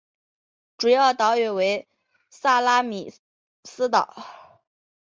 [0.79, 1.87] 主要岛屿为
[2.31, 3.13] 萨拉米
[3.63, 4.25] 斯岛。